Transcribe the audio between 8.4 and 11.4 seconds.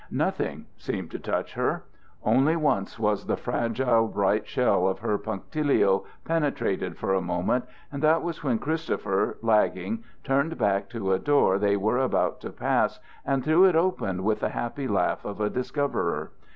when Christopher, lagging, turned back to a